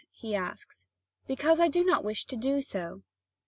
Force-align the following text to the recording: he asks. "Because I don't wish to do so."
he 0.09 0.33
asks. 0.33 0.87
"Because 1.27 1.59
I 1.59 1.67
don't 1.67 2.03
wish 2.03 2.25
to 2.25 2.35
do 2.35 2.63
so." 2.63 3.03